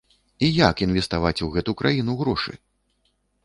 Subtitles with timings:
[0.47, 2.61] І як інвеставаць у гэту краіну грошы?!